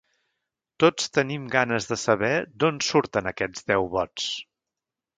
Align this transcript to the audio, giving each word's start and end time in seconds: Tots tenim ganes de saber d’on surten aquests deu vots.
Tots 0.83 1.11
tenim 1.17 1.43
ganes 1.57 1.87
de 1.91 1.99
saber 2.05 2.33
d’on 2.65 2.83
surten 2.89 3.33
aquests 3.35 3.71
deu 3.75 3.91
vots. 3.99 4.31